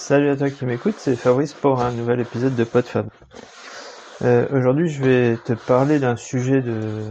Salut 0.00 0.30
à 0.30 0.36
toi 0.36 0.48
qui 0.48 0.64
m'écoute, 0.64 0.94
c'est 0.96 1.14
Fabrice 1.14 1.52
pour 1.52 1.82
un 1.82 1.92
nouvel 1.92 2.20
épisode 2.20 2.56
de 2.56 2.64
PodFab. 2.64 3.06
Euh, 4.22 4.46
Aujourd'hui, 4.50 4.88
je 4.88 5.04
vais 5.04 5.36
te 5.36 5.52
parler 5.52 5.98
d'un 5.98 6.16
sujet 6.16 6.62
de, 6.62 7.02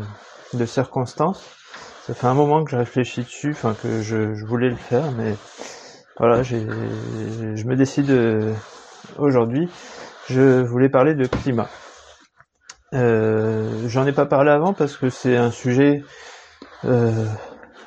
de 0.55 0.65
circonstance. 0.65 1.55
Ça 2.07 2.15
fait 2.15 2.25
un 2.25 2.33
moment 2.33 2.63
que 2.63 2.71
je 2.71 2.77
réfléchis 2.77 3.21
dessus, 3.21 3.51
enfin 3.51 3.75
que 3.79 4.01
je, 4.01 4.33
je 4.33 4.43
voulais 4.43 4.69
le 4.69 4.75
faire, 4.75 5.11
mais 5.11 5.35
voilà, 6.17 6.41
j'ai, 6.41 6.65
je 7.55 7.63
me 7.65 7.75
décide 7.75 8.09
euh, 8.09 8.55
aujourd'hui. 9.19 9.69
Je 10.27 10.59
voulais 10.59 10.89
parler 10.89 11.13
de 11.13 11.27
climat. 11.27 11.69
Euh, 12.95 13.87
J'en 13.87 14.07
ai 14.07 14.13
pas 14.13 14.25
parlé 14.25 14.49
avant 14.49 14.73
parce 14.73 14.97
que 14.97 15.11
c'est 15.11 15.37
un 15.37 15.51
sujet 15.51 16.03
euh, 16.85 17.25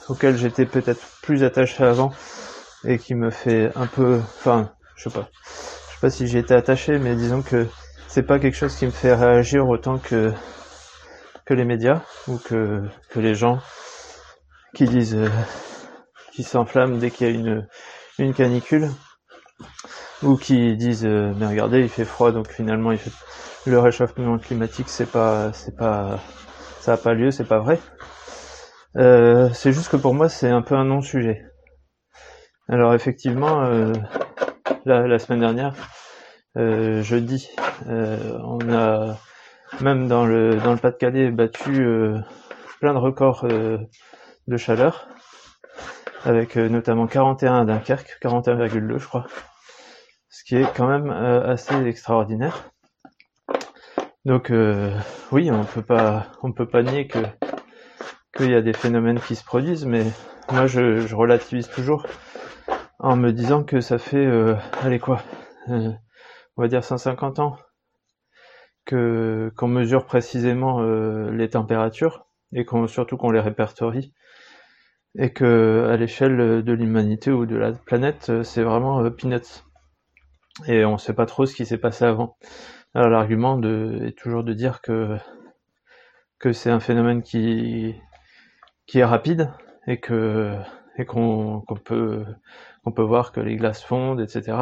auquel 0.08 0.36
j'étais 0.36 0.64
peut-être 0.64 1.02
plus 1.22 1.42
attaché 1.42 1.82
avant 1.82 2.12
et 2.84 2.98
qui 2.98 3.16
me 3.16 3.30
fait 3.30 3.72
un 3.74 3.86
peu, 3.88 4.20
enfin, 4.38 4.70
je 5.02 5.08
sais 5.08 5.18
pas, 5.18 5.28
je 5.34 5.94
sais 5.94 6.00
pas 6.00 6.10
si 6.10 6.26
j'y 6.28 6.38
étais 6.38 6.54
attaché, 6.54 6.98
mais 6.98 7.16
disons 7.16 7.42
que 7.42 7.66
c'est 8.06 8.22
pas 8.22 8.38
quelque 8.38 8.54
chose 8.56 8.76
qui 8.76 8.86
me 8.86 8.92
fait 8.92 9.14
réagir 9.14 9.66
autant 9.68 9.98
que 9.98 10.32
que 11.44 11.54
les 11.54 11.64
médias 11.64 12.02
ou 12.28 12.38
que 12.38 12.82
que 13.10 13.18
les 13.18 13.34
gens 13.34 13.58
qui 14.74 14.84
disent, 14.84 15.16
euh, 15.16 15.28
qui 16.32 16.44
s'enflamment 16.44 16.98
dès 16.98 17.10
qu'il 17.10 17.26
y 17.26 17.30
a 17.30 17.32
une 17.32 17.66
une 18.18 18.32
canicule 18.32 18.90
ou 20.22 20.36
qui 20.36 20.76
disent 20.76 21.04
euh, 21.04 21.32
mais 21.36 21.46
regardez 21.46 21.80
il 21.80 21.88
fait 21.88 22.04
froid 22.04 22.30
donc 22.30 22.48
finalement 22.48 22.92
le 23.66 23.78
réchauffement 23.80 24.38
climatique 24.38 24.88
c'est 24.88 25.10
pas 25.10 25.52
c'est 25.52 25.76
pas 25.76 26.20
ça 26.80 26.92
a 26.92 26.96
pas 26.96 27.14
lieu 27.14 27.32
c'est 27.32 27.48
pas 27.48 27.58
vrai. 27.58 27.80
Euh, 28.98 29.48
c'est 29.52 29.72
juste 29.72 29.88
que 29.88 29.96
pour 29.96 30.14
moi 30.14 30.28
c'est 30.28 30.50
un 30.50 30.62
peu 30.62 30.76
un 30.76 30.84
non 30.84 31.00
sujet 31.00 31.42
alors 32.68 32.94
effectivement 32.94 33.92
la, 34.84 35.18
semaine 35.18 35.40
dernière 35.40 35.74
euh, 36.56 37.02
jeudi 37.02 37.48
euh, 37.88 38.38
on 38.44 38.72
a 38.72 39.18
même 39.80 40.08
dans 40.08 40.26
le 40.26 40.56
dans 40.56 40.72
le 40.72 40.78
Pas-de-Calais 40.78 41.30
battu 41.30 41.84
euh, 41.84 42.18
plein 42.80 42.92
de 42.92 42.98
records 42.98 43.46
de 43.46 44.56
chaleur 44.56 45.08
avec 46.24 46.56
notamment 46.56 47.06
41 47.06 47.60
à 47.60 47.64
Dunkerque 47.64 48.18
41,2 48.22 48.98
je 48.98 49.06
crois. 49.06 49.26
Ce 50.28 50.44
qui 50.44 50.56
est 50.56 50.66
quand 50.74 50.86
même 50.86 51.10
assez 51.10 51.74
extraordinaire. 51.86 52.70
Donc 54.24 54.52
oui, 55.30 55.50
on 55.50 55.64
peut 55.64 55.82
pas, 55.82 56.26
on 56.42 56.52
peut 56.52 56.66
pas 56.66 56.82
nier 56.82 57.06
que 57.06 57.18
qu'il 58.36 58.50
y 58.50 58.54
a 58.54 58.62
des 58.62 58.72
phénomènes 58.72 59.20
qui 59.20 59.36
se 59.36 59.44
produisent, 59.44 59.84
mais 59.86 60.04
moi 60.50 60.66
je 60.66 61.14
relativise 61.14 61.68
toujours 61.68 62.06
en 63.02 63.16
me 63.16 63.32
disant 63.32 63.64
que 63.64 63.80
ça 63.80 63.98
fait, 63.98 64.24
euh, 64.24 64.54
allez 64.82 65.00
quoi, 65.00 65.22
euh, 65.68 65.90
on 66.56 66.62
va 66.62 66.68
dire 66.68 66.84
150 66.84 67.40
ans 67.40 67.56
que 68.84 69.52
qu'on 69.56 69.68
mesure 69.68 70.06
précisément 70.06 70.80
euh, 70.80 71.30
les 71.32 71.50
températures 71.50 72.26
et 72.52 72.64
qu'on 72.64 72.86
surtout 72.86 73.16
qu'on 73.16 73.30
les 73.30 73.40
répertorie 73.40 74.12
et 75.18 75.32
que 75.32 75.88
à 75.90 75.96
l'échelle 75.96 76.62
de 76.64 76.72
l'humanité 76.72 77.30
ou 77.30 77.44
de 77.44 77.56
la 77.56 77.72
planète, 77.72 78.42
c'est 78.44 78.62
vraiment 78.62 79.10
peanuts. 79.10 79.64
Et 80.66 80.84
on 80.84 80.96
sait 80.96 81.14
pas 81.14 81.26
trop 81.26 81.44
ce 81.44 81.54
qui 81.54 81.66
s'est 81.66 81.78
passé 81.78 82.04
avant. 82.04 82.36
Alors 82.94 83.10
l'argument 83.10 83.60
est 83.62 84.16
toujours 84.16 84.44
de 84.44 84.52
dire 84.54 84.80
que, 84.80 85.18
que 86.38 86.52
c'est 86.52 86.70
un 86.70 86.80
phénomène 86.80 87.22
qui, 87.22 87.94
qui 88.86 89.00
est 89.00 89.04
rapide 89.04 89.50
et 89.86 90.00
que 90.00 90.56
et 90.98 91.04
qu'on 91.04 91.60
qu'on 91.62 91.76
peut 91.76 92.24
qu'on 92.84 92.92
peut 92.92 93.02
voir 93.02 93.32
que 93.32 93.40
les 93.40 93.56
glaces 93.56 93.82
fondent, 93.82 94.20
etc. 94.20 94.56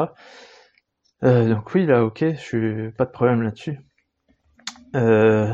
Euh, 1.22 1.48
donc 1.48 1.74
oui, 1.74 1.86
là, 1.86 2.04
ok, 2.04 2.24
je 2.24 2.40
suis 2.40 2.90
pas 2.92 3.04
de 3.04 3.10
problème 3.10 3.42
là-dessus. 3.42 3.78
Euh, 4.96 5.52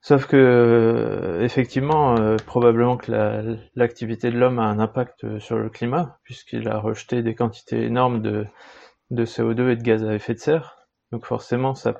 sauf 0.00 0.26
que 0.26 1.38
effectivement, 1.42 2.16
euh, 2.16 2.36
probablement 2.44 2.96
que 2.96 3.56
l'activité 3.74 4.30
de 4.30 4.38
l'homme 4.38 4.58
a 4.58 4.64
un 4.64 4.78
impact 4.78 5.38
sur 5.38 5.58
le 5.58 5.70
climat, 5.70 6.18
puisqu'il 6.24 6.68
a 6.68 6.78
rejeté 6.78 7.22
des 7.22 7.34
quantités 7.34 7.84
énormes 7.84 8.20
de, 8.22 8.46
de 9.10 9.24
CO2 9.24 9.70
et 9.70 9.76
de 9.76 9.82
gaz 9.82 10.04
à 10.04 10.14
effet 10.14 10.34
de 10.34 10.40
serre, 10.40 10.76
donc 11.12 11.24
forcément, 11.24 11.74
ça 11.74 11.92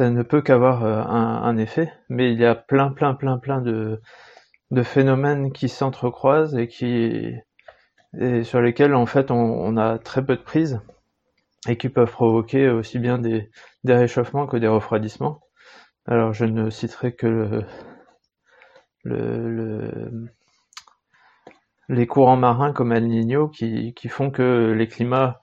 ne 0.00 0.22
peut 0.22 0.42
qu'avoir 0.42 0.84
un, 0.84 1.56
effet. 1.58 1.92
Mais 2.08 2.32
il 2.32 2.38
y 2.38 2.46
a 2.46 2.54
plein, 2.54 2.90
plein, 2.92 3.14
plein, 3.14 3.38
plein 3.38 3.60
de, 3.60 4.00
de 4.70 4.82
phénomènes 4.82 5.52
qui 5.52 5.68
s'entrecroisent 5.68 6.56
et 6.56 6.68
qui, 6.68 7.34
et 8.16 8.44
sur 8.44 8.60
lesquels 8.60 8.94
en 8.94 9.06
fait 9.06 9.30
on, 9.30 9.76
a 9.76 9.98
très 9.98 10.24
peu 10.24 10.36
de 10.36 10.42
prise 10.42 10.80
et 11.68 11.76
qui 11.76 11.88
peuvent 11.88 12.10
provoquer 12.10 12.68
aussi 12.68 12.98
bien 12.98 13.18
des, 13.18 13.50
des 13.84 13.94
réchauffements 13.94 14.46
que 14.46 14.56
des 14.56 14.68
refroidissements. 14.68 15.40
Alors 16.06 16.32
je 16.32 16.44
ne 16.44 16.70
citerai 16.70 17.14
que 17.14 17.26
le, 17.26 17.64
le, 19.04 19.50
le 19.50 20.28
les 21.88 22.06
courants 22.06 22.36
marins 22.36 22.72
comme 22.72 22.92
El 22.92 23.08
Niño 23.08 23.48
qui, 23.48 23.94
qui 23.94 24.08
font 24.08 24.30
que 24.30 24.72
les 24.76 24.88
climats 24.88 25.40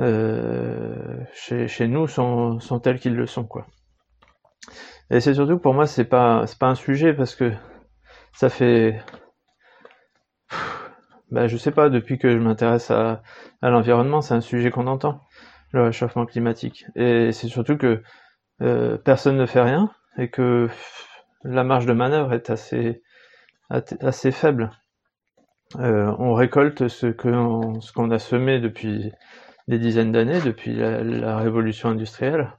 euh, 0.00 1.18
chez, 1.34 1.68
chez, 1.68 1.88
nous 1.88 2.06
sont, 2.06 2.60
sont 2.60 2.80
tels 2.80 2.98
qu'ils 2.98 3.16
le 3.16 3.26
sont 3.26 3.44
quoi. 3.44 3.66
Et 5.10 5.20
c'est 5.20 5.34
surtout 5.34 5.58
pour 5.58 5.74
moi 5.74 5.86
c'est 5.86 6.04
pas 6.04 6.46
c'est 6.46 6.58
pas 6.58 6.68
un 6.68 6.74
sujet 6.74 7.12
parce 7.14 7.34
que 7.34 7.52
ça 8.32 8.48
fait 8.48 9.00
bah, 11.32 11.48
je 11.48 11.56
sais 11.56 11.70
pas 11.70 11.88
depuis 11.88 12.18
que 12.18 12.30
je 12.30 12.36
m'intéresse 12.36 12.90
à, 12.90 13.22
l'environnement 13.62 14.20
c'est 14.20 14.34
un 14.34 14.42
sujet 14.42 14.70
qu'on 14.70 14.86
entend 14.86 15.22
le 15.72 15.82
réchauffement 15.84 16.26
climatique 16.26 16.84
et 16.94 17.32
c'est 17.32 17.48
surtout 17.48 17.78
que 17.78 18.02
euh, 18.60 18.98
personne 18.98 19.38
ne 19.38 19.46
fait 19.46 19.62
rien 19.62 19.90
et 20.18 20.28
que 20.28 20.68
la 21.42 21.64
marge 21.64 21.86
de 21.86 21.94
manœuvre 21.94 22.34
est 22.34 22.50
assez 22.50 24.30
faible. 24.30 24.70
Euh, 25.78 26.14
on 26.18 26.34
récolte 26.34 26.88
ce 26.88 27.06
qu'on 27.06 28.10
a 28.10 28.18
semé 28.18 28.60
depuis 28.60 29.10
des 29.68 29.78
dizaines 29.78 30.12
d'années, 30.12 30.40
depuis 30.40 30.74
la, 30.74 31.38
révolution 31.38 31.88
industrielle, 31.88 32.52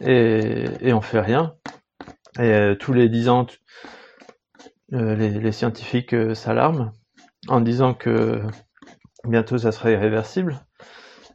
et, 0.00 0.92
on 0.92 1.02
fait 1.02 1.20
rien. 1.20 1.54
Et 2.38 2.50
euh, 2.50 2.74
tous 2.74 2.94
les 2.94 3.10
dix 3.10 3.28
ans, 3.28 3.46
les, 4.88 5.52
scientifiques 5.52 6.16
s'alarment 6.34 6.92
en 7.48 7.60
disant 7.60 7.94
que 7.94 8.42
bientôt 9.24 9.58
ça 9.58 9.72
sera 9.72 9.90
irréversible. 9.90 10.60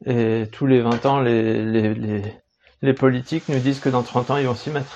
Et 0.06 0.48
tous 0.52 0.68
les 0.68 0.82
20 0.82 1.06
ans, 1.06 1.22
les, 1.22 1.66
les, 1.66 2.24
les, 2.82 2.94
politiques 2.94 3.50
nous 3.50 3.60
disent 3.60 3.80
que 3.80 3.90
dans 3.90 4.04
30 4.04 4.32
ans, 4.32 4.38
ils 4.38 4.46
vont 4.46 4.56
s'y 4.56 4.70
mettre. 4.70 4.96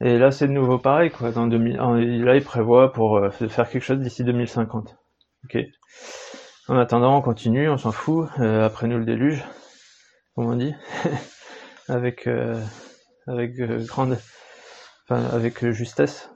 Et 0.00 0.18
là, 0.18 0.32
c'est 0.32 0.48
de 0.48 0.52
nouveau 0.52 0.78
pareil, 0.78 1.10
quoi. 1.10 1.30
Dans 1.30 1.46
2000, 1.46 1.76
là, 2.24 2.36
ils 2.36 2.44
prévoient 2.44 2.92
pour 2.92 3.20
faire 3.30 3.68
quelque 3.68 3.84
chose 3.84 4.00
d'ici 4.00 4.24
2050. 4.24 4.96
Ok. 5.44 5.58
En 6.70 6.78
attendant, 6.78 7.16
on 7.16 7.20
continue, 7.20 7.68
on 7.68 7.78
s'en 7.78 7.90
fout. 7.90 8.28
Euh, 8.38 8.64
après 8.64 8.86
nous 8.86 8.98
le 8.98 9.04
déluge, 9.04 9.44
comme 10.36 10.46
on 10.46 10.54
dit, 10.54 10.72
avec 11.88 12.28
euh, 12.28 12.62
avec 13.26 13.58
euh, 13.58 13.84
grande, 13.84 14.16
enfin 15.02 15.24
avec 15.34 15.68
justesse. 15.70 16.30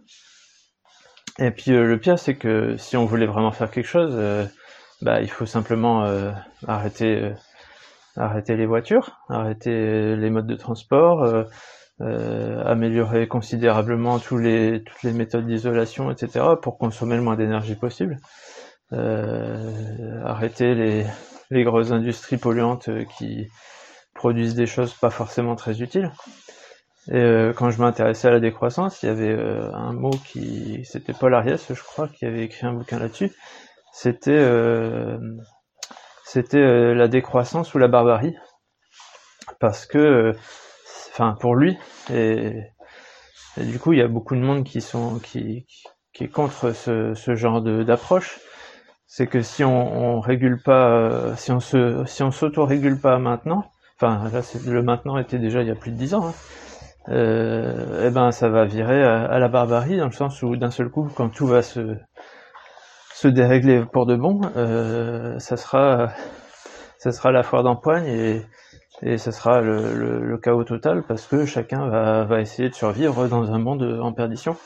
Et 1.39 1.51
puis 1.51 1.73
le 1.73 1.99
pire, 1.99 2.19
c'est 2.19 2.37
que 2.37 2.77
si 2.77 2.97
on 2.97 3.07
voulait 3.07 3.27
vraiment 3.27 3.51
faire 3.51 3.71
quelque 3.71 3.87
chose, 3.87 4.17
bah 5.03 5.21
il 5.21 5.29
faut 5.31 5.47
simplement 5.47 6.05
arrêter 6.67 7.33
arrêter 8.17 8.57
les 8.57 8.67
voitures, 8.67 9.19
arrêter 9.29 10.17
les 10.17 10.31
modes 10.31 10.47
de 10.47 10.55
transport. 10.55 11.25
améliorer 12.01 13.27
considérablement 13.29 14.19
tous 14.21 14.39
les, 14.39 14.85
toutes 14.85 15.03
les 15.03 15.13
méthodes 15.13 15.47
d'isolation, 15.47 16.11
etc., 16.11 16.45
pour 16.63 16.79
consommer 16.79 17.17
le 17.17 17.23
moins 17.23 17.37
d'énergie 17.37 17.75
possible. 17.75 18.19
Euh, 18.93 20.23
arrêter 20.25 20.75
les, 20.75 21.07
les 21.51 21.65
grosses 21.65 21.91
industries 21.91 22.37
polluantes 22.37 22.89
euh, 22.89 23.05
qui 23.19 23.49
produisent 24.15 24.55
des 24.55 24.67
choses 24.67 24.95
pas 24.95 25.11
forcément 25.11 25.57
très 25.57 25.83
utiles. 25.83 26.13
Et 27.09 27.17
euh, 27.17 27.53
quand 27.53 27.71
je 27.71 27.81
m'intéressais 27.81 28.29
à 28.29 28.31
la 28.31 28.41
décroissance, 28.41 29.03
il 29.03 29.07
y 29.07 29.09
avait 29.09 29.37
un 29.73 29.93
mot 29.93 30.11
qui, 30.11 30.85
c'était 30.85 31.13
Paul 31.13 31.35
Ariès, 31.35 31.73
je 31.73 31.83
crois, 31.83 32.09
qui 32.09 32.25
avait 32.25 32.45
écrit 32.45 32.67
un 32.67 32.73
bouquin 32.73 32.99
là-dessus. 32.99 33.33
C'était, 33.93 34.45
c'était 36.25 36.95
la 36.95 37.07
décroissance 37.07 37.75
ou 37.75 37.79
la 37.79 37.87
barbarie, 37.87 38.35
parce 39.61 39.87
que, 39.87 40.33
enfin, 41.13 41.37
pour 41.39 41.55
lui, 41.55 41.79
et, 42.13 42.55
du 43.59 43.79
coup, 43.79 43.93
il 43.93 44.01
y 44.01 44.03
a 44.03 44.09
beaucoup 44.09 44.35
de 44.35 44.41
monde 44.41 44.65
qui 44.65 44.81
sont, 44.81 45.21
qui, 45.21 45.67
qui 46.13 46.25
est 46.25 46.29
contre 46.29 46.73
ce, 46.73 47.15
ce 47.15 47.37
genre 47.37 47.63
d'approche 47.63 48.41
c'est 49.17 49.29
que 49.29 49.43
si 49.43 49.63
on, 49.63 50.19
régule 50.19 50.61
pas, 50.61 50.89
euh, 50.89 51.37
si 51.37 51.53
on 51.53 51.61
se, 51.61 52.05
si 52.05 52.25
on 52.25 52.33
s'auto-régule 52.33 52.99
pas 53.01 53.19
maintenant, 53.19 53.71
enfin 53.97 54.29
là 54.29 54.41
le 54.67 54.83
maintenant 54.83 55.19
était 55.19 55.39
déjà 55.39 55.63
il 55.63 55.69
y 55.69 55.71
a 55.71 55.77
plus 55.77 55.93
de 55.93 55.97
dix 55.97 56.15
ans, 56.15 56.27
hein, 56.27 56.35
euh, 57.09 58.07
eh 58.07 58.11
ben 58.11 58.31
ça 58.31 58.49
va 58.49 58.65
virer 58.65 59.03
à, 59.05 59.39
la 59.39 59.49
barbarie 59.49 59.99
dans 59.99 60.07
le 60.07 60.13
sens 60.13 60.43
où 60.43 60.57
d'un 60.57 60.71
seul 60.71 60.89
coup 60.89 61.09
quand 61.15 61.29
tout 61.29 61.47
va 61.47 61.63
se 61.63 61.97
se 63.15 63.29
dérégler 63.29 63.85
pour 63.85 64.07
de 64.07 64.17
bon, 64.17 64.41
euh, 64.57 65.39
ça 65.39 65.57
sera 65.57 66.13
ça 66.99 67.13
sera 67.13 67.31
la 67.33 67.43
foire 67.43 67.63
d'empoigne 67.63 68.07
et 68.07 68.43
et 69.03 69.19
ça 69.19 69.33
sera 69.33 69.61
le, 69.61 69.95
le, 69.95 70.39
chaos 70.39 70.65
total 70.65 71.03
parce 71.03 71.27
que 71.27 71.45
chacun 71.47 71.89
va, 71.89 72.25
va 72.25 72.41
essayer 72.41 72.69
de 72.71 72.75
survivre 72.75 73.27
dans 73.27 73.53
un 73.53 73.59
monde 73.59 73.83
en 74.01 74.13
perdition. 74.13 74.57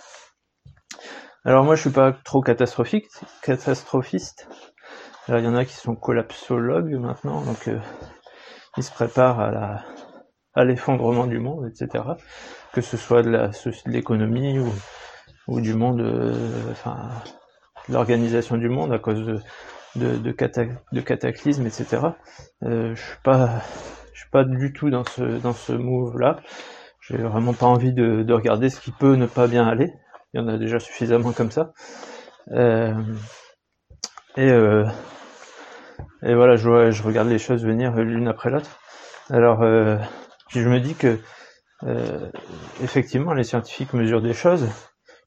Alors 1.44 1.64
moi 1.64 1.76
je 1.76 1.80
suis 1.80 1.90
pas 1.90 2.12
trop 2.12 2.42
catastrophique, 2.42 3.06
catastrophiste. 3.42 4.48
Alors, 5.28 5.40
il 5.40 5.44
y 5.44 5.48
en 5.48 5.56
a 5.56 5.66
qui 5.66 5.74
sont 5.74 5.94
collapsologues 5.94 6.94
maintenant, 6.98 7.42
donc 7.42 7.68
euh, 7.68 7.78
ils 8.78 8.82
se 8.82 8.90
préparent 8.90 9.40
à 9.40 9.50
la 9.50 9.84
à 10.54 10.64
l'effondrement 10.64 11.26
du 11.26 11.38
monde, 11.38 11.70
etc. 11.70 12.04
Que 12.72 12.80
ce 12.80 12.96
soit 12.96 13.22
de 13.22 13.50
l'économie 13.86 14.58
ou, 14.58 14.72
ou 15.46 15.60
du 15.60 15.74
monde, 15.74 16.00
euh, 16.00 16.70
enfin 16.70 16.96
l'organisation 17.88 18.56
du 18.56 18.68
monde 18.68 18.92
à 18.92 18.98
cause 18.98 19.24
de 19.24 19.40
de, 19.96 20.16
de, 20.16 20.34
de 20.92 21.00
cataclysmes, 21.00 21.66
etc. 21.66 21.98
Euh, 22.62 22.94
je 22.94 23.00
suis 23.00 23.18
pas 23.24 23.62
je 24.12 24.20
suis 24.20 24.30
pas 24.30 24.44
du 24.44 24.72
tout 24.72 24.90
dans 24.90 25.04
ce 25.04 25.22
dans 25.22 25.52
ce 25.52 25.72
move 25.72 26.18
là. 26.18 26.40
J'ai 27.00 27.16
vraiment 27.16 27.54
pas 27.54 27.66
envie 27.66 27.92
de, 27.94 28.22
de, 28.22 28.34
regarder 28.34 28.68
ce 28.68 28.80
qui 28.80 28.90
peut 28.90 29.14
ne 29.14 29.24
pas 29.26 29.46
bien 29.46 29.66
aller. 29.66 29.90
Il 30.34 30.40
y 30.40 30.44
en 30.44 30.48
a 30.48 30.58
déjà 30.58 30.78
suffisamment 30.78 31.32
comme 31.32 31.50
ça. 31.50 31.72
Euh, 32.52 32.92
et 34.36 34.50
euh, 34.50 34.84
et 36.22 36.34
voilà, 36.34 36.56
je, 36.56 36.90
je 36.90 37.02
regarde 37.02 37.28
les 37.28 37.38
choses 37.38 37.64
venir 37.64 37.94
l'une 37.96 38.28
après 38.28 38.50
l'autre. 38.50 38.78
Alors, 39.30 39.62
euh, 39.62 39.96
je 40.48 40.68
me 40.68 40.80
dis 40.80 40.94
que 40.94 41.18
euh, 41.84 42.30
effectivement, 42.82 43.32
les 43.34 43.44
scientifiques 43.44 43.92
mesurent 43.92 44.22
des 44.22 44.34
choses, 44.34 44.66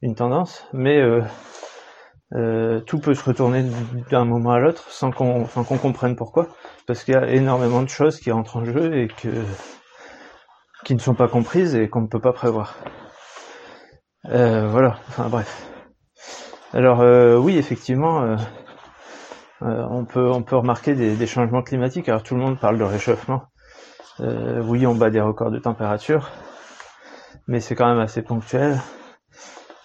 une 0.01 0.15
tendance, 0.15 0.67
mais 0.73 0.97
euh, 0.97 1.21
euh, 2.33 2.79
tout 2.81 2.99
peut 2.99 3.13
se 3.13 3.23
retourner 3.23 3.65
d'un 4.09 4.25
moment 4.25 4.51
à 4.51 4.59
l'autre 4.59 4.89
sans 4.89 5.11
qu'on 5.11 5.47
sans 5.47 5.63
qu'on 5.63 5.77
comprenne 5.77 6.15
pourquoi, 6.15 6.47
parce 6.87 7.03
qu'il 7.03 7.13
y 7.13 7.17
a 7.17 7.27
énormément 7.29 7.81
de 7.81 7.89
choses 7.89 8.19
qui 8.19 8.31
rentrent 8.31 8.57
en 8.57 8.65
jeu 8.65 8.97
et 8.97 9.07
que 9.07 9.29
qui 10.85 10.95
ne 10.95 10.99
sont 10.99 11.15
pas 11.15 11.27
comprises 11.27 11.75
et 11.75 11.89
qu'on 11.89 12.01
ne 12.01 12.07
peut 12.07 12.19
pas 12.21 12.33
prévoir. 12.33 12.75
Euh, 14.29 14.67
voilà. 14.69 14.99
Enfin 15.09 15.29
bref. 15.29 15.67
Alors 16.73 17.01
euh, 17.01 17.37
oui, 17.37 17.57
effectivement, 17.57 18.21
euh, 18.23 18.37
on 19.61 20.05
peut 20.05 20.29
on 20.31 20.43
peut 20.43 20.55
remarquer 20.55 20.95
des, 20.95 21.15
des, 21.15 21.27
changements 21.27 21.63
climatiques. 21.63 22.09
Alors 22.09 22.23
tout 22.23 22.35
le 22.35 22.41
monde 22.41 22.59
parle 22.59 22.77
de 22.77 22.83
réchauffement. 22.83 23.43
Oui, 24.21 24.85
on 24.85 24.95
bat 24.95 25.09
des 25.09 25.21
records 25.21 25.51
de 25.51 25.59
température, 25.59 26.29
mais 27.47 27.59
c'est 27.59 27.75
quand 27.75 27.87
même 27.87 27.99
assez 27.99 28.21
ponctuel. 28.21 28.79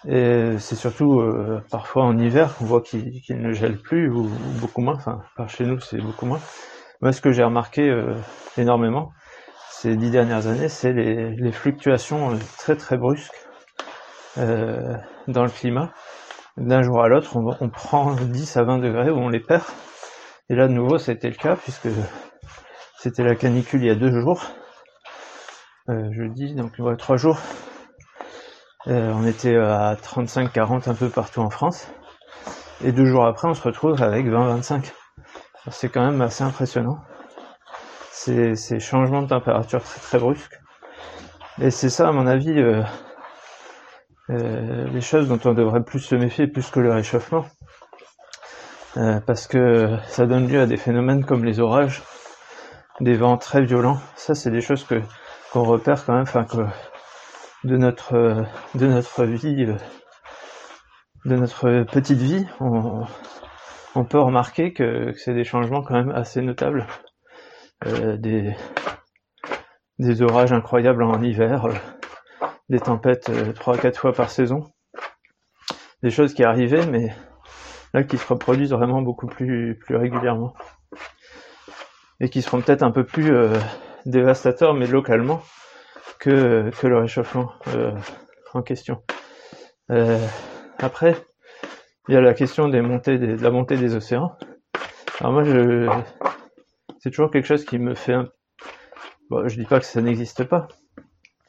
Et 0.07 0.57
c'est 0.59 0.75
surtout 0.75 1.19
euh, 1.19 1.61
parfois 1.69 2.03
en 2.03 2.17
hiver 2.17 2.55
qu'on 2.55 2.65
voit 2.65 2.81
qu'il 2.81 3.21
ne 3.29 3.51
gèle 3.51 3.77
plus 3.77 4.09
ou, 4.09 4.29
beaucoup 4.61 4.81
moins. 4.81 4.95
Enfin, 4.95 5.21
par 5.35 5.49
chez 5.49 5.65
nous, 5.65 5.79
c'est 5.79 5.97
beaucoup 5.97 6.25
moins. 6.25 6.39
Moi, 7.01 7.11
ce 7.11 7.21
que 7.21 7.31
j'ai 7.31 7.43
remarqué 7.43 7.89
euh, 7.89 8.15
énormément 8.57 9.11
ces 9.69 9.95
dix 9.95 10.09
dernières 10.09 10.47
années, 10.47 10.69
c'est 10.69 10.93
les, 10.93 11.51
fluctuations 11.51 12.31
euh, 12.31 12.37
très 12.57 12.75
très 12.75 12.97
brusques 12.97 13.35
dans 14.37 15.43
le 15.43 15.49
climat. 15.49 15.91
D'un 16.57 16.83
jour 16.83 17.01
à 17.01 17.07
l'autre, 17.07 17.35
on, 17.35 17.55
on, 17.59 17.69
prend 17.69 18.13
10 18.13 18.57
à 18.57 18.63
20 18.63 18.77
degrés 18.77 19.09
où 19.09 19.17
on 19.17 19.29
les 19.29 19.39
perd. 19.39 19.63
Et 20.49 20.55
là, 20.55 20.67
de 20.67 20.73
nouveau, 20.73 20.99
ça 20.99 21.11
a 21.11 21.15
été 21.15 21.27
le 21.27 21.35
cas 21.35 21.55
puisque 21.55 21.87
c'était 23.07 23.23
la 23.23 23.35
canicule 23.35 23.81
il 23.83 23.87
y 23.87 23.89
a 23.89 23.95
deux 23.95 24.11
jours. 24.11 24.43
jeudi, 25.87 26.53
donc 26.55 26.73
trois 26.97 27.15
jours 27.15 27.39
euh, 28.87 29.11
on 29.13 29.25
était 29.25 29.55
à 29.55 29.95
35-40 29.95 30.89
un 30.89 30.93
peu 30.93 31.09
partout 31.09 31.41
en 31.41 31.49
France. 31.49 31.87
Et 32.83 32.91
deux 32.91 33.05
jours 33.05 33.25
après, 33.25 33.47
on 33.47 33.53
se 33.53 33.61
retrouve 33.61 34.01
avec 34.01 34.25
20-25. 34.27 34.93
C'est 35.71 35.89
quand 35.89 36.05
même 36.05 36.21
assez 36.21 36.43
impressionnant. 36.43 36.99
Ces, 38.11 38.55
ces 38.55 38.79
changements 38.79 39.21
de 39.21 39.27
température 39.27 39.83
très 39.83 39.99
très 39.99 40.19
brusques. 40.19 40.59
Et 41.61 41.71
c'est 41.71 41.89
ça, 41.89 42.07
à 42.07 42.11
mon 42.11 42.27
avis, 42.27 42.57
euh, 42.57 42.83
euh, 44.29 44.87
les 44.87 45.01
choses 45.01 45.27
dont 45.27 45.39
on 45.43 45.53
devrait 45.53 45.83
plus 45.83 45.99
se 45.99 46.15
méfier, 46.15 46.47
plus 46.47 46.69
que 46.69 46.79
le 46.79 46.91
réchauffement. 46.91 47.45
Euh, 48.95 49.19
parce 49.25 49.47
que 49.47 49.97
ça 50.07 50.25
donne 50.25 50.47
lieu 50.47 50.61
à 50.61 50.65
des 50.65 50.77
phénomènes 50.77 51.25
comme 51.25 51.43
les 51.43 51.59
orages, 51.59 52.03
des 52.99 53.15
vents 53.15 53.37
très 53.37 53.63
violents. 53.63 53.99
Ça, 54.15 54.35
c'est 54.35 54.51
des 54.51 54.61
choses 54.61 54.83
que 54.83 55.01
qu'on 55.51 55.63
repère 55.63 56.05
quand 56.05 56.13
même, 56.13 56.23
enfin 56.23 56.43
que 56.43 56.65
de 57.63 57.77
notre 57.77 58.45
de 58.75 58.87
notre 58.87 59.23
vie, 59.23 59.67
de 61.25 61.35
notre 61.35 61.83
petite 61.83 62.19
vie, 62.19 62.45
on, 62.59 64.05
peut 64.05 64.19
remarquer 64.19 64.73
que, 64.73 65.13
c'est 65.17 65.33
des 65.33 65.43
changements 65.43 65.81
quand 65.81 65.95
même 65.95 66.11
assez 66.11 66.41
notables. 66.41 66.85
Euh, 67.85 68.17
des, 68.17 68.55
des 69.99 70.21
orages 70.21 70.51
incroyables 70.51 71.03
en 71.03 71.21
hiver, 71.21 71.65
euh, 71.65 71.73
des 72.69 72.79
tempêtes 72.79 73.29
euh, 73.29 73.53
trois 73.53 73.75
à 73.75 73.77
quatre 73.77 73.99
fois 73.99 74.13
par 74.13 74.31
saison, 74.31 74.71
des 76.01 76.09
choses 76.09 76.33
qui 76.33 76.43
arrivaient, 76.43 76.87
mais 76.87 77.13
là 77.93 78.03
qui 78.03 78.17
se 78.17 78.27
reproduisent 78.27 78.73
vraiment 78.73 79.01
beaucoup 79.01 79.27
plus 79.27 79.77
plus 79.79 79.95
régulièrement 79.95 80.53
et 82.19 82.29
qui 82.29 82.41
seront 82.41 82.61
peut-être 82.61 82.83
un 82.83 82.91
peu 82.91 83.05
plus 83.05 83.31
dévastateurs, 84.05 84.73
mais 84.73 84.87
localement, 84.87 85.41
que, 86.19 86.71
que 86.79 86.87
le 86.87 86.97
réchauffement 86.97 87.51
euh, 87.69 87.91
en 88.53 88.61
question. 88.61 89.03
Euh, 89.91 90.19
après, 90.79 91.15
il 92.07 92.15
y 92.15 92.17
a 92.17 92.21
la 92.21 92.33
question 92.33 92.69
des 92.69 92.81
montées 92.81 93.17
des, 93.17 93.35
de 93.35 93.43
la 93.43 93.51
montée 93.51 93.77
des 93.77 93.95
océans. 93.95 94.35
Alors 95.19 95.33
moi, 95.33 95.43
je, 95.43 95.89
c'est 96.99 97.09
toujours 97.11 97.31
quelque 97.31 97.45
chose 97.45 97.65
qui 97.65 97.79
me 97.79 97.93
fait 97.93 98.13
un... 98.13 98.29
Bon, 99.29 99.47
je 99.47 99.57
dis 99.59 99.65
pas 99.65 99.79
que 99.79 99.85
ça 99.85 100.01
n'existe 100.01 100.43
pas. 100.45 100.67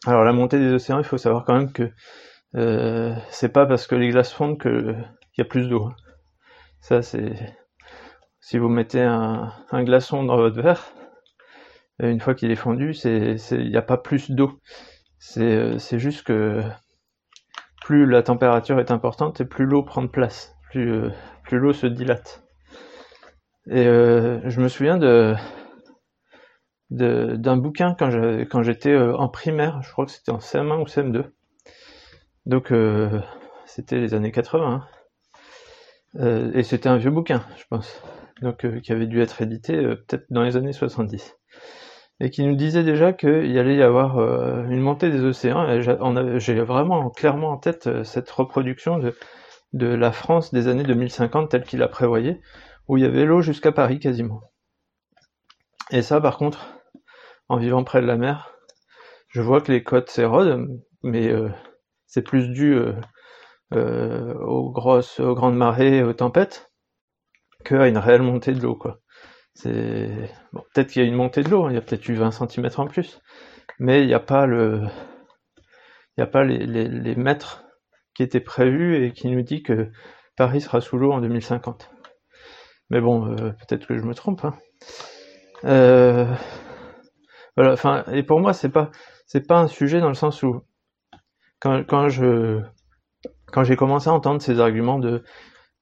Alors 0.06 0.25
la 0.25 0.32
montée 0.32 0.59
des 0.59 0.73
océans, 0.73 0.99
il 0.99 1.05
faut 1.05 1.19
savoir 1.19 1.44
quand 1.44 1.55
même 1.55 1.73
que 1.73 1.91
euh, 2.56 3.15
c'est 3.31 3.53
pas 3.53 3.67
parce 3.67 3.87
que 3.87 3.94
les 3.94 4.09
glaces 4.09 4.32
fondent 4.32 4.61
qu'il 4.61 5.05
y 5.37 5.41
a 5.41 5.44
plus 5.44 5.69
d'eau. 5.69 5.91
Ça 6.81 7.03
c'est 7.03 7.35
si 8.48 8.56
vous 8.56 8.70
mettez 8.70 9.02
un, 9.02 9.52
glaçon 9.84 10.24
dans 10.24 10.38
votre 10.38 10.58
verre, 10.62 10.90
une 11.98 12.18
fois 12.18 12.34
qu'il 12.34 12.50
est 12.50 12.56
fondu, 12.56 12.94
il 13.04 13.68
n'y 13.68 13.76
a 13.76 13.82
pas 13.82 13.98
plus 13.98 14.30
d'eau. 14.30 14.58
C'est, 15.18 15.42
euh, 15.42 15.78
c'est 15.78 15.98
juste 15.98 16.22
que 16.22 16.62
plus 17.82 18.06
la 18.06 18.22
température 18.22 18.80
est 18.80 18.90
importante 18.90 19.42
et 19.42 19.44
plus 19.44 19.66
l'eau 19.66 19.82
prend 19.82 20.00
de 20.00 20.06
place, 20.06 20.56
plus, 20.70 20.90
euh, 20.90 21.10
plus 21.42 21.58
l'eau 21.58 21.74
se 21.74 21.86
dilate. 21.86 22.42
Et 23.70 23.86
euh, 23.86 24.40
je 24.48 24.62
me 24.62 24.68
souviens 24.68 24.96
de, 24.96 25.34
d'un 26.88 27.58
bouquin 27.58 27.94
quand 27.98 28.62
j'étais 28.62 28.96
en 28.96 29.28
primaire, 29.28 29.82
je 29.82 29.93
crois 29.93 30.06
que 30.06 30.10
c'était 30.10 30.32
en 30.32 30.38
CM1 30.38 30.81
ou 30.81 30.84
CM2. 30.84 31.24
Donc 32.46 32.72
c'était 33.67 33.98
les 33.98 34.14
années 34.14 34.32
80. 34.32 34.86
Hein. 36.17 36.50
et 36.55 36.62
c'était 36.62 36.88
un 36.88 36.96
vieux 36.96 37.10
bouquin, 37.10 37.44
je 37.58 37.64
pense. 37.69 38.02
Donc 38.42 38.66
qui 38.80 38.92
avait 38.92 39.06
dû 39.06 39.20
être 39.20 39.42
édité 39.42 39.76
peut-être 39.76 40.26
dans 40.30 40.42
les 40.42 40.56
années 40.56 40.72
70 40.72 41.34
et 42.20 42.30
qui 42.30 42.44
nous 42.44 42.56
disait 42.56 42.82
déjà 42.82 43.12
qu'il 43.12 43.58
allait 43.58 43.76
y 43.76 43.82
avoir 43.82 44.18
euh, 44.18 44.64
une 44.68 44.80
montée 44.80 45.10
des 45.10 45.22
océans. 45.24 45.80
J'ai 46.38 46.60
vraiment 46.60 47.10
clairement 47.10 47.50
en 47.50 47.58
tête 47.58 47.86
euh, 47.86 48.04
cette 48.04 48.30
reproduction 48.30 48.98
de, 48.98 49.14
de 49.72 49.86
la 49.86 50.12
France 50.12 50.52
des 50.52 50.68
années 50.68 50.82
2050 50.82 51.50
telle 51.50 51.64
qu'il 51.64 51.82
a 51.82 51.88
prévoyé, 51.88 52.40
où 52.88 52.96
il 52.96 53.04
y 53.04 53.06
avait 53.06 53.24
l'eau 53.24 53.40
jusqu'à 53.40 53.72
Paris 53.72 54.00
quasiment. 54.00 54.40
Et 55.90 56.02
ça, 56.02 56.20
par 56.20 56.38
contre, 56.38 56.74
en 57.48 57.56
vivant 57.56 57.84
près 57.84 58.02
de 58.02 58.06
la 58.06 58.16
mer, 58.16 58.52
je 59.28 59.40
vois 59.40 59.60
que 59.60 59.72
les 59.72 59.84
côtes 59.84 60.10
s'érodent, 60.10 60.66
mais 61.02 61.28
euh, 61.28 61.48
c'est 62.06 62.22
plus 62.22 62.48
dû 62.48 62.78
aux 63.70 64.70
grosses, 64.70 65.20
aux 65.20 65.34
grandes 65.34 65.56
marées, 65.56 66.02
aux 66.02 66.14
tempêtes, 66.14 66.68
qu'à 67.65 67.88
une 67.88 67.98
réelle 67.98 68.22
montée 68.22 68.53
de 68.53 68.60
l'eau, 68.60 68.77
quoi. 68.77 69.00
Bon, 69.65 70.62
peut-être 70.72 70.88
qu'il 70.91 71.03
y 71.03 71.05
a 71.05 71.08
une 71.08 71.17
montée 71.17 71.43
de 71.43 71.50
l'eau, 71.50 71.65
hein, 71.65 71.70
il 71.70 71.74
y 71.74 71.79
a 71.79 71.81
peut-être 71.81 72.08
eu 72.08 72.15
20 72.15 72.31
cm 72.31 72.69
en 72.77 72.86
plus, 72.86 73.20
mais 73.81 74.03
il 74.03 74.06
n'y 74.06 74.15
a 74.15 74.20
pas 74.20 74.46
le, 74.46 74.82
il 76.17 76.20
n'y 76.20 76.24
a 76.24 76.27
pas 76.27 76.44
les, 76.44 76.67
les, 76.67 77.15
mètres 77.17 77.65
qui 78.15 78.22
étaient 78.22 78.41
prévus 78.41 79.05
et 79.05 79.12
qui 79.12 79.29
nous 79.29 79.43
dit 79.43 79.62
que 79.62 79.91
Paris 80.36 80.60
sera 80.60 80.81
sous 80.81 80.96
l'eau 80.96 81.12
en 81.12 81.20
2050. 81.20 81.91
Mais 82.91 83.00
bon, 83.00 83.32
euh, 83.32 83.53
peut-être 83.53 83.86
que 83.86 83.96
je 83.98 84.03
me 84.03 84.15
trompe. 84.15 84.44
Hein. 84.44 84.55
Euh, 85.65 86.32
voilà. 87.56 87.72
Enfin, 87.72 88.05
et 88.12 88.22
pour 88.22 88.41
moi, 88.41 88.53
c'est 88.53 88.70
pas, 88.70 88.91
pas 89.48 89.58
un 89.58 89.69
sujet 89.69 90.00
dans 90.00 90.08
le 90.08 90.15
sens 90.15 90.43
où 90.43 90.62
quand, 91.60 91.84
quand 91.86 92.08
je, 92.08 92.62
quand 93.53 93.65
j'ai 93.65 93.77
commencé 93.77 94.08
à 94.08 94.12
entendre 94.12 94.41
ces 94.41 94.60
arguments 94.60 94.98
de 94.98 95.24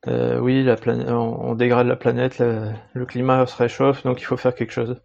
euh, 0.08 0.38
oui, 0.38 0.66
on, 1.08 1.54
dégrade 1.54 1.86
la 1.86 1.96
planète, 1.96 2.38
le 2.38 3.06
climat 3.06 3.46
se 3.46 3.56
réchauffe, 3.56 4.04
donc 4.04 4.20
il 4.20 4.24
faut 4.24 4.36
faire 4.36 4.54
quelque 4.54 4.72
chose. 4.72 5.00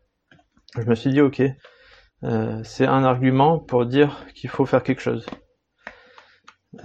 Je 0.77 0.83
me 0.83 0.95
suis 0.95 1.09
dit, 1.09 1.21
ok, 1.21 1.41
euh, 2.23 2.61
c'est 2.63 2.85
un 2.85 3.03
argument 3.03 3.59
pour 3.59 3.85
dire 3.85 4.25
qu'il 4.35 4.49
faut 4.49 4.65
faire 4.65 4.83
quelque 4.83 5.01
chose. 5.01 5.25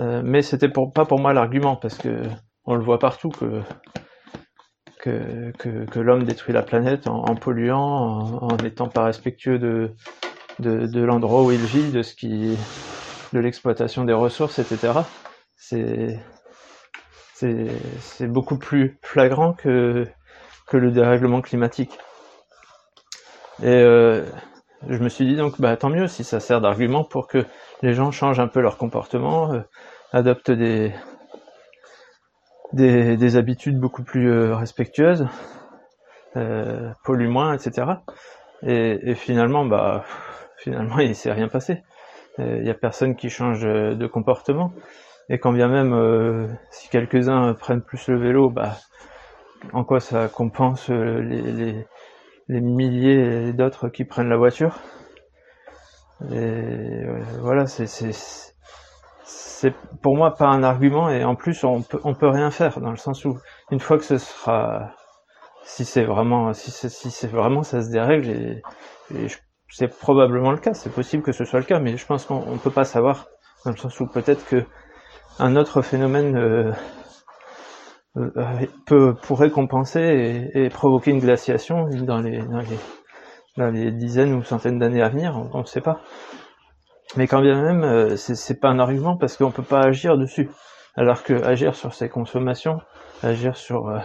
Euh, 0.00 0.23
mais 0.25 0.42
c'était 0.42 0.68
pas 0.68 1.04
pour 1.04 1.20
moi 1.20 1.32
l'argument, 1.32 1.76
parce 1.76 1.99
que 1.99 2.23
on 2.64 2.75
le 2.75 2.82
voit 2.82 2.99
partout 2.99 3.30
que 3.30 3.62
l'homme 6.00 6.25
détruit 6.25 6.54
la 6.54 6.62
planète 6.62 7.06
en, 7.06 7.35
polluant, 7.37 8.40
en 8.42 8.56
n'étant 8.56 8.88
pas 8.88 9.04
respectueux 9.04 9.58
de, 9.58 9.94
l'endroit 10.58 11.44
où 11.44 11.52
il 11.52 11.61
vit, 11.61 11.92
de 11.92 13.38
l'exploitation 13.38 14.04
des 14.04 14.14
ressources, 14.14 14.58
etc. 14.58 14.92
c'est, 17.38 18.26
beaucoup 18.26 18.57
plus 18.57 18.99
flagrant 19.02 19.52
que, 19.52 20.07
le 20.73 20.90
dérèglement 20.90 21.40
climatique. 21.40 21.99
Et 23.62 23.66
euh, 23.66 24.25
je 24.88 24.99
me 24.99 25.09
suis 25.09 25.26
dit 25.26 25.37
donc, 25.37 25.61
bah 25.61 25.76
tant 25.76 25.88
mieux 25.88 26.07
si 26.07 26.25
ça 26.25 26.40
sert 26.40 26.61
d'argument 26.61 27.05
pour 27.05 27.28
que 27.28 27.45
les 27.83 27.95
gens 27.95 28.11
changent 28.11 28.40
un 28.40 28.49
peu 28.49 28.61
leur 28.61 28.76
comportement, 28.76 29.52
euh, 29.52 29.61
adoptent 30.12 30.50
des, 30.50 30.93
des, 32.73 33.16
des, 33.16 33.37
habitudes 33.37 33.78
beaucoup 33.78 34.02
plus 34.02 34.31
euh, 34.31 34.55
respectueuses, 34.55 35.26
polluent 37.05 37.31
moins, 37.31 37.55
etc. 37.55 37.87
Et, 38.62 39.14
finalement, 39.14 39.64
bah 39.64 40.05
finalement, 40.59 40.99
il 40.99 41.14
s'est 41.14 41.33
rien 41.33 41.49
passé. 41.49 41.83
Il 42.38 42.66
y 42.66 42.71
a 42.71 42.75
personne 42.75 43.16
qui 43.16 43.31
change 43.31 43.62
de 43.62 44.07
comportement. 44.07 44.73
Et 45.28 45.38
quand 45.38 45.52
bien 45.52 45.68
même, 45.68 46.56
si 46.71 46.88
quelques-uns 46.88 47.54
prennent 47.54 47.83
plus 47.83 48.09
le 48.09 48.18
vélo, 48.18 48.50
bah 48.50 48.76
en 49.73 49.85
quoi 49.85 50.00
ça 50.00 50.28
compense 50.28 50.88
les, 50.88 51.85
les, 52.49 52.61
milliers 52.61 53.52
d'autres 53.52 53.88
qui 53.88 54.04
prennent 54.04 54.28
la 54.28 54.37
voiture? 54.37 54.78
Et 56.33 57.04
voilà, 57.40 57.66
c'est 57.66 58.14
pour 60.02 60.16
moi 60.16 60.35
pas 60.35 60.47
un 60.47 60.62
argument 60.62 61.11
et 61.11 61.25
en 61.25 61.35
plus 61.35 61.64
on 61.64 61.83
peut 61.83 62.00
on 62.04 62.14
peut 62.14 62.28
rien 62.28 62.50
faire 62.50 62.80
dans 62.80 62.90
le 62.90 62.97
sens 62.97 63.25
où 63.25 63.38
une 63.71 63.80
fois 63.80 63.99
que 63.99 64.04
ce 64.04 64.18
sera 64.18 64.92
si 65.64 65.85
c'est 65.85 66.04
vraiment 66.04 66.52
si 66.52 67.26
vraiment 67.26 67.62
ça 67.62 67.83
se 67.83 67.90
dérègle 67.90 68.30
et, 68.30 68.62
c'est 69.68 69.88
probablement 69.88 70.52
le 70.52 70.59
cas, 70.59 70.75
c'est 70.75 70.92
possible 70.92 71.23
que 71.23 71.33
ce 71.33 71.45
soit 71.45 71.59
le 71.59 71.64
cas, 71.64 71.80
mais 71.80 71.97
je 71.97 72.06
pense 72.06 72.25
qu'on 72.25 72.59
peut 72.59 72.71
pas 72.71 72.85
savoir 72.85 73.26
dans 73.64 73.73
le 73.73 73.76
sens 73.76 73.99
où 74.00 74.06
peut-être 74.06 74.47
que 74.47 74.64
un 75.38 75.57
autre 75.57 75.83
phénomène 75.83 76.37
euh, 76.37 76.73
euh, 78.16 78.66
peut 78.87 79.14
pourrait 79.14 79.50
compenser 79.50 80.50
et, 80.55 80.69
provoquer 80.71 81.11
une 81.11 81.21
glaciation 81.21 81.87
dans 82.02 82.21
les 82.21 82.40
dans 83.57 83.73
dizaines 83.73 84.35
ou 84.35 84.43
centaines 84.43 84.78
d'années 84.78 85.02
à 85.02 85.09
venir, 85.09 85.35
on 85.52 85.61
ne 85.61 85.64
sait 85.64 85.81
pas. 85.81 86.00
Mais 87.16 87.26
quand 87.26 87.40
bien 87.40 87.62
même, 87.62 87.85
euh, 87.85 88.16
c'est 88.16 88.61
pas 88.61 88.69
un 88.69 88.78
argument 88.78 89.16
parce 89.16 89.37
qu'on 89.37 89.50
peut 89.50 89.62
pas 89.62 89.81
agir 89.81 90.19
dessus. 90.19 90.50
Alors 90.95 91.23
que 91.23 91.35
agir 91.43 91.75
sur 91.75 91.95
ses 91.95 92.09
consommations, 92.09 92.81
agir 93.23 93.57
sur 93.57 94.00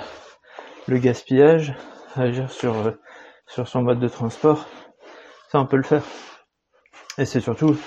le 0.88 0.98
gaspillage, 0.98 1.74
agir 2.16 2.50
sur 2.52 3.68
son 3.68 3.82
mode 3.82 4.00
de 4.00 4.10
transport, 4.10 4.66
ça 5.50 5.60
on 5.60 5.66
peut 5.66 5.78
le 5.78 5.84
faire. 5.84 6.04
Et 7.18 7.24
c'est 7.24 7.40
surtout 7.40 7.78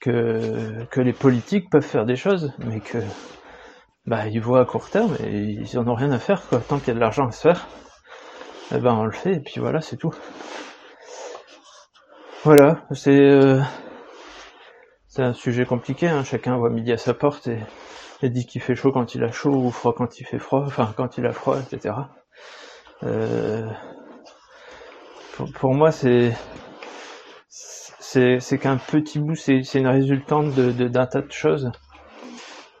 que 0.00 0.84
que 0.90 1.00
les 1.00 1.12
politiques 1.12 1.70
peuvent 1.70 1.82
faire 1.82 2.06
des 2.06 2.16
choses, 2.16 2.52
mais 2.58 2.80
que 2.80 2.98
bah 4.06 4.26
ils 4.28 4.40
voient 4.40 4.60
à 4.60 4.64
court 4.64 4.88
terme 4.90 5.16
et 5.24 5.40
ils 5.40 5.78
en 5.78 5.88
ont 5.88 5.94
rien 5.94 6.12
à 6.12 6.18
faire 6.18 6.46
quoi. 6.48 6.60
Tant 6.60 6.78
qu'il 6.78 6.88
y 6.88 6.90
a 6.92 6.94
de 6.94 7.00
l'argent 7.00 7.26
à 7.26 7.32
se 7.32 7.40
faire, 7.40 7.66
eh 8.74 8.78
ben 8.78 8.94
on 8.94 9.04
le 9.04 9.12
fait 9.12 9.34
et 9.34 9.40
puis 9.40 9.60
voilà 9.60 9.80
c'est 9.80 9.96
tout. 9.96 10.14
Voilà, 12.44 12.86
c'est 12.92 13.10
euh, 13.10 13.60
un 15.18 15.32
sujet 15.32 15.64
compliqué. 15.64 16.06
Hein. 16.08 16.22
Chacun 16.22 16.56
voit 16.56 16.70
midi 16.70 16.92
à 16.92 16.96
sa 16.96 17.12
porte 17.12 17.48
et, 17.48 18.30
dit 18.30 18.46
qu'il 18.46 18.62
fait 18.62 18.76
chaud 18.76 18.92
quand 18.92 19.16
il 19.16 19.24
a 19.24 19.32
chaud 19.32 19.50
ou 19.50 19.70
froid 19.70 19.94
quand 19.96 20.20
il 20.20 20.24
fait 20.24 20.38
froid, 20.38 20.62
enfin 20.64 20.92
quand 20.96 21.18
il 21.18 21.26
a 21.26 21.32
froid, 21.32 21.58
etc. 21.58 21.94
Euh, 23.02 23.68
pour, 25.54 25.74
moi, 25.74 25.90
c'est 25.90 26.32
c'est 28.40 28.58
qu'un 28.58 28.76
petit 28.76 29.18
bout, 29.18 29.34
c'est 29.34 29.62
une 29.74 29.86
résultante 29.86 30.54
de 30.54 30.88
d'un 30.88 31.06
tas 31.06 31.22
de 31.22 31.32
choses. 31.32 31.70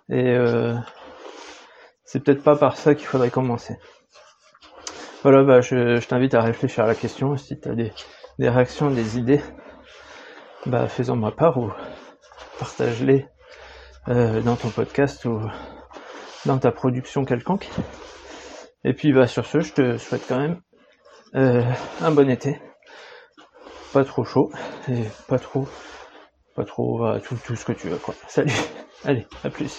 Et 0.08 0.30
euh, 0.30 0.74
c'est 2.04 2.20
peut-être 2.22 2.42
pas 2.42 2.56
par 2.56 2.76
ça 2.76 2.94
qu'il 2.94 3.06
faudrait 3.06 3.30
commencer. 3.30 3.76
Voilà, 5.22 5.42
bah 5.42 5.60
je, 5.60 5.98
t'invite 6.06 6.34
à 6.34 6.40
réfléchir 6.42 6.84
à 6.84 6.86
la 6.86 6.94
question 6.94 7.36
si 7.36 7.58
tu 7.58 7.68
as 7.68 7.74
des 7.74 8.48
réactions, 8.48 8.90
des 8.90 9.18
idées, 9.18 9.40
bah 10.66 10.88
fais-en 10.88 11.16
moi 11.16 11.34
part 11.34 11.58
ou 11.58 11.72
partage-les 12.58 13.26
euh, 14.08 14.40
dans 14.42 14.56
ton 14.56 14.68
podcast 14.70 15.24
ou 15.24 15.40
dans 16.44 16.58
ta 16.58 16.70
production 16.70 17.24
quelconque. 17.24 17.68
Et 18.84 18.92
puis 18.92 19.12
bah 19.12 19.26
sur 19.26 19.46
ce, 19.46 19.60
je 19.60 19.72
te 19.72 19.96
souhaite 19.96 20.26
quand 20.28 20.38
même 20.38 20.60
euh, 21.34 21.62
un 22.00 22.10
bon 22.12 22.30
été, 22.30 22.60
pas 23.96 24.04
trop 24.04 24.24
chaud 24.24 24.50
et 24.90 25.04
pas 25.26 25.38
trop, 25.38 25.66
pas 26.54 26.66
trop, 26.66 27.18
tout, 27.20 27.34
tout 27.46 27.56
ce 27.56 27.64
que 27.64 27.72
tu 27.72 27.88
veux 27.88 27.96
quoi. 27.96 28.14
Salut, 28.28 28.52
allez, 29.04 29.26
à 29.42 29.48
plus. 29.48 29.74